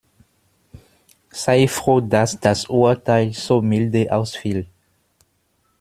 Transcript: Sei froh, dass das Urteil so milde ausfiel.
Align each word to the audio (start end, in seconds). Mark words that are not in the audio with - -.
Sei 1.29 1.67
froh, 1.67 2.01
dass 2.01 2.39
das 2.39 2.65
Urteil 2.65 3.33
so 3.33 3.61
milde 3.61 4.11
ausfiel. 4.11 4.65